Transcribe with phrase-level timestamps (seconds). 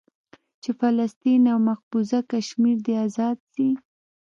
[0.61, 3.69] چې فلسطين او مقبوضه کشمير دې ازاد سي.